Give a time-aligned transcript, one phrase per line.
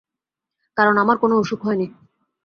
[0.77, 1.87] কারণ আমার কোনো অসুখ হয় নি।